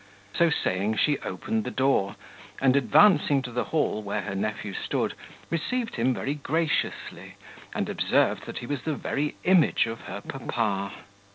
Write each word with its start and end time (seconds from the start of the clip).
So 0.33 0.49
saying, 0.49 0.97
she 0.97 1.19
opened 1.19 1.63
the 1.63 1.69
door, 1.69 2.15
and, 2.59 2.75
advancing 2.75 3.43
to 3.43 3.51
the 3.51 3.65
hall 3.65 4.01
where 4.01 4.21
her 4.21 4.33
nephew 4.33 4.73
stood, 4.73 5.13
received 5.51 5.93
him 5.95 6.11
very 6.11 6.33
graciously 6.33 7.35
and 7.75 7.87
observed 7.87 8.47
that 8.47 8.57
he 8.57 8.65
was 8.65 8.81
the 8.81 8.95
very 8.95 9.35
image 9.43 9.85
of 9.85 10.01
her 10.05 10.21
papa. 10.21 10.91